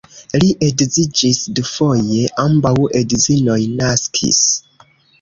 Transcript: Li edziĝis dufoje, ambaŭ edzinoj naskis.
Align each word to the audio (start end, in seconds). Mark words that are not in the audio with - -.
Li 0.43 0.47
edziĝis 0.67 1.41
dufoje, 1.59 2.25
ambaŭ 2.47 2.75
edzinoj 3.03 3.63
naskis. 3.79 4.45